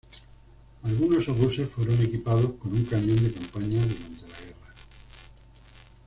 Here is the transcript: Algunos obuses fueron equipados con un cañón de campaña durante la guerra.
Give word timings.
Algunos 0.81 1.29
obuses 1.29 1.69
fueron 1.69 2.01
equipados 2.01 2.53
con 2.53 2.73
un 2.73 2.83
cañón 2.85 3.23
de 3.23 3.31
campaña 3.33 3.77
durante 3.83 4.27
la 4.31 4.39
guerra. 4.39 4.73